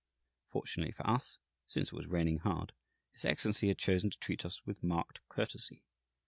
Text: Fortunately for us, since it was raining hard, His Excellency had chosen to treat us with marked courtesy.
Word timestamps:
Fortunately 0.47 0.91
for 0.91 1.07
us, 1.07 1.37
since 1.67 1.89
it 1.91 1.95
was 1.95 2.07
raining 2.07 2.39
hard, 2.39 2.73
His 3.11 3.23
Excellency 3.23 3.67
had 3.67 3.77
chosen 3.77 4.09
to 4.09 4.17
treat 4.17 4.43
us 4.43 4.65
with 4.65 4.81
marked 4.81 5.19
courtesy. 5.29 5.83